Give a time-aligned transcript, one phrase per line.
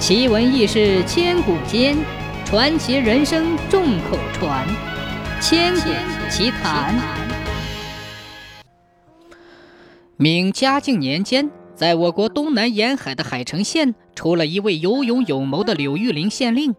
[0.00, 1.94] 奇闻异事千古间，
[2.46, 4.66] 传奇人生众口传。
[5.42, 5.90] 千古
[6.30, 6.98] 奇谈。
[10.16, 16.74] 明嘉靖年间，在我国东南沿海的海城县，出了一位有勇有谋的柳玉林县令。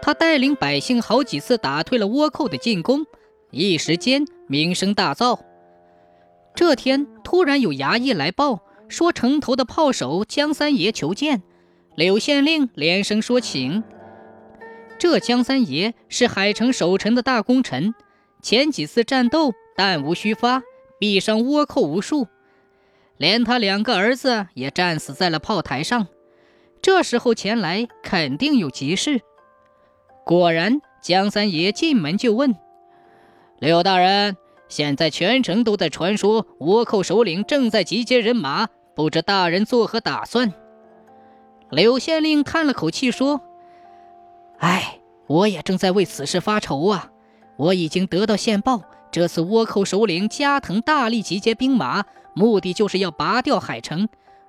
[0.00, 3.04] 他带领百姓好几次打退了倭寇的进攻，
[3.50, 5.38] 一时间名声大噪。
[6.54, 11.42] 这天，突然有衙役来报，说城头的炮手江三爷求见。
[11.94, 13.82] 柳县令连声说：“请。”
[14.98, 17.94] 这江三爷是海城守城的大功臣，
[18.40, 20.62] 前几次战斗弹无虚发，
[21.00, 22.28] 毙伤倭寇无数，
[23.16, 26.06] 连他两个儿子也战死在了炮台上。
[26.80, 29.20] 这时候前来，肯定有急事。
[30.24, 32.54] 果然，江三爷进门就问
[33.58, 34.36] ：“柳大人，
[34.68, 40.54] 现在全城都在传说倭寇首领正在集结人马，不知大人作何打算？”
[41.72, 43.40] 柳县令叹了口气说
[44.60, 47.10] ：“哎，我也正在为此事发愁啊！
[47.56, 54.06] 我已经得到线报，这次倭寇首领加藤大力集结兵马，目的就是要拔掉海城。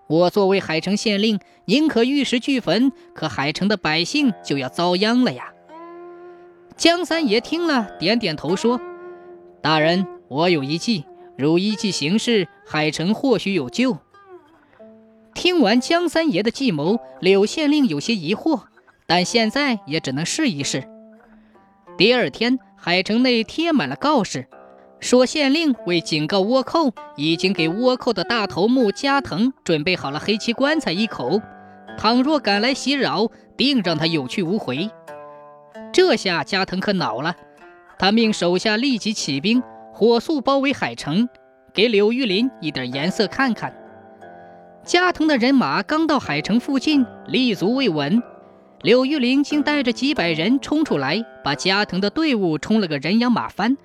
[0.07, 5.53] 我作为海城县令，宁可玉石俱焚，可海城的百姓就要遭殃了呀！”
[6.75, 8.81] 江三爷听了，点点头说
[9.63, 11.05] ：“大人，我有一计，
[11.37, 13.97] 如依计行事，海城或许有救。”
[15.43, 18.61] 听完江三爷的计谋，柳县令有些疑惑，
[19.05, 20.87] 但现在也只能试一试。
[21.97, 24.47] 第二天，海城内贴满了告示，
[25.01, 31.41] 说县令为警告倭寇，已经给倭寇的大头目加藤准备好了黑漆棺材一口，
[31.97, 33.27] 倘若敢来袭扰，
[33.57, 34.89] 定让他有去无回。
[35.91, 37.35] 这下加藤可恼了，
[37.99, 41.27] 他命手下立即起兵，火速包围海城，
[41.73, 43.77] 给柳玉林一点颜色看看。
[44.85, 48.21] 加藤的人马刚到海城附近，立足未稳，
[48.81, 53.77] 柳玉林竟带着几百人冲出来，把加藤的队伍冲了个人仰马翻。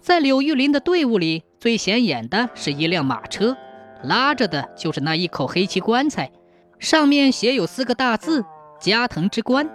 [0.00, 3.56] 在柳玉林的队伍里，最显眼的是一辆马车，
[4.04, 6.30] 拉着的就是那一口黑漆棺材，
[6.78, 8.44] 上面写有四个大字
[8.78, 9.70] “加藤之棺”。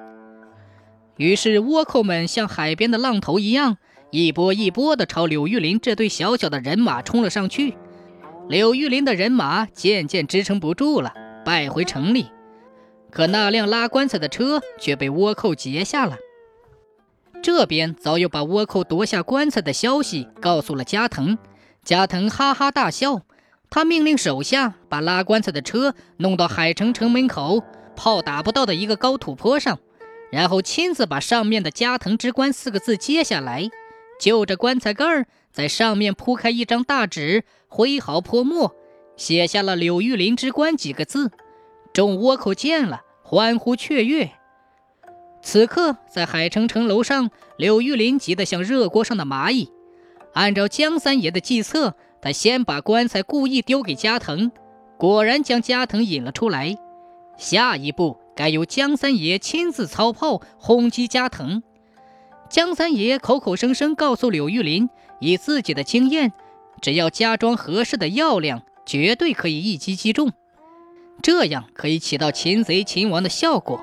[1.18, 3.78] 于是倭寇们像海边的浪头一样，
[4.12, 7.74] 一波一波地朝柳玉林这队小小的人马冲了上去。
[8.50, 11.14] 柳玉林的人马渐渐支撑不住了，
[11.46, 12.28] 败回城里。
[13.10, 16.18] 可那辆拉棺材的车却被倭寇截下了。
[17.42, 21.38] 这边早有把倭寇夺下棺材的消息告诉了加藤，
[21.84, 23.22] 加藤哈哈大笑。
[23.70, 27.64] 他命令手下把拉棺材的车弄到海城城门口
[27.96, 29.80] 炮打不到的一个高土坡上，
[30.32, 33.70] 然后亲自把上面的“加藤之棺”四个字揭下来，
[34.20, 35.26] 就着棺材盖儿。
[35.54, 38.76] 在上面铺开一张大纸，挥毫泼墨，
[39.16, 41.32] 写下了“柳玉林之官”几个字。
[41.94, 44.32] 众倭寇见了，欢呼雀跃。
[45.44, 49.70] 此刻，在海城城楼上，柳玉林急得像热锅上的蚂蚁。
[50.34, 54.52] 按照江三爷的计策，他先把棺材故意丢给加藤，
[54.98, 56.76] 果然将加藤引了出来。
[57.38, 61.62] 下一步，该由江三爷亲自操炮轰击加藤。
[62.50, 64.90] 江三爷口口声声告诉柳玉林，
[65.24, 66.34] 以自己的经验，
[66.82, 70.34] 只要加装合适的药量，绝对可以一击击中，
[71.22, 73.82] 这样可以起到擒贼擒王的效果。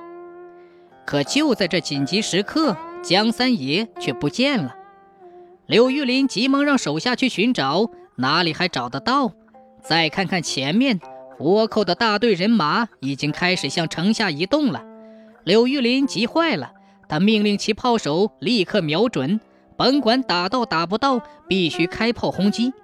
[1.07, 4.77] 可就在这紧急时刻，江三爷却不见了。
[5.67, 9.33] 柳玉林急忙让手下去寻找，哪里还找得到？
[9.83, 11.01] 再看看前面，
[11.39, 14.85] 倭寇的大队人马已经开始向城下移动了。
[15.45, 16.73] 柳玉林急坏了。
[17.09, 19.41] 他命令其炮手立刻瞄准，
[19.81, 22.75] 甭管打到打不到，必须开炮轰击。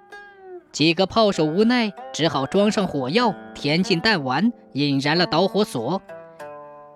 [0.71, 6.01] 几个炮手无奈，只好装上火药，填进弹丸，引燃了导火索。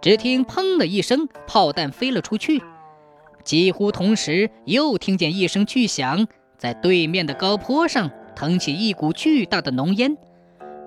[0.01, 2.63] 只听“砰”的一声，炮弹飞了出去。
[3.43, 10.17] 几乎同时，又听见一声巨响，在对面的高坡上腾起一股巨大的浓烟。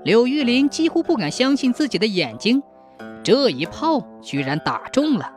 [0.02, 2.60] 柳玉林几乎不敢相信自己的眼睛，
[3.22, 5.32] 这一炮居然打中了。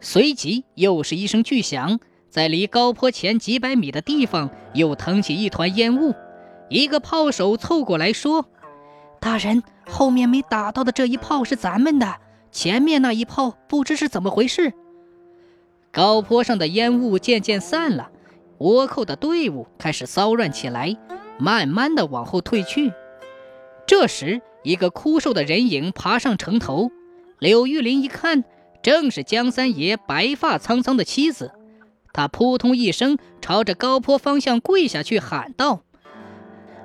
[0.00, 2.00] 随即又是一声巨响，
[2.34, 6.12] 在离高坡前几百米的地方又腾起一团烟雾。
[6.68, 8.46] 一个炮手凑过来说
[9.22, 12.16] ：“大人，后面没打到的这一炮是咱们的，
[12.50, 14.72] 前面那一炮不知是怎么回事。”
[15.94, 18.10] 高坡上的烟雾渐渐散了，
[18.58, 20.96] 倭寇的队伍开始骚乱起来，
[21.38, 22.92] 慢慢的往后退去。
[23.86, 26.90] 这时，一个枯瘦的人影爬上城头，
[27.38, 28.42] 柳玉林一看。
[28.82, 31.52] 正是江三爷白发苍苍的妻子，
[32.14, 35.82] 他扑通一声朝着高坡方向跪下去，喊道：“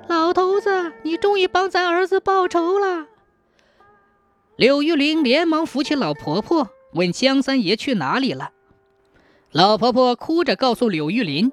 [0.08, 3.06] 老头子，你终于帮咱儿子报仇了！”
[4.56, 8.50] 柳玉玲连忙扶起老婆婆，问江三爷去哪里了。
[9.52, 11.52] 老婆婆哭着告诉柳玉林：“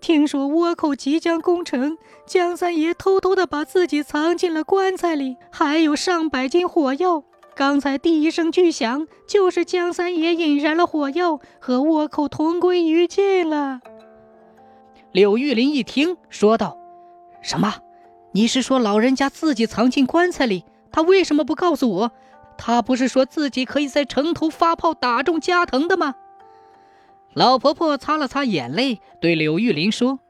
[0.00, 7.22] 听说倭寇即将攻城，江三爷偷偷的把自己藏进了棺材里，还有上百斤火药。
[7.58, 13.80] 刚才第一声巨响，就是江三爷引燃了火药，和倭寇同归于尽了。”
[15.10, 16.78] 柳玉林一听，说道
[17.42, 17.74] ：“什么？
[18.30, 20.64] 你是说老人家自己藏进棺材里？
[20.92, 22.12] 他为什么不告诉我？
[22.56, 26.14] 他不是说自己可以在城头发炮打中加藤的吗？”
[27.34, 30.20] 老婆婆擦了擦眼泪，对柳玉林说：“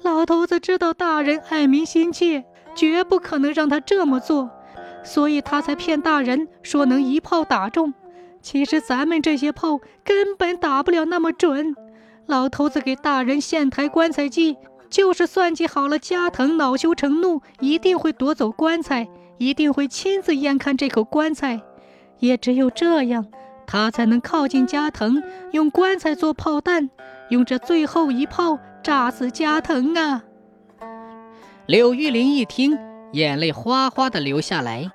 [0.00, 4.50] 老头子知道大人爱民心切，绝不可能让他这么做，
[5.06, 7.94] 所以他才骗大人说能一炮打中。
[8.42, 11.74] 其实咱们这些炮根本打不了那么准。
[12.26, 14.56] 老头子给大人献抬棺材计，
[14.90, 19.08] 就是算计好了加藤恼羞成怒，一定会夺走棺材，
[19.38, 21.62] 一定会亲自验看这口棺材。
[22.18, 23.26] 也只有这样。”
[23.68, 25.20] 他才能靠近加藤，
[25.50, 26.88] 用棺材做炮弹，
[27.30, 30.22] 用这最后一炮炸死加藤啊！
[31.66, 32.78] 柳玉林一听，
[33.12, 34.88] 眼泪哗哗的流下来。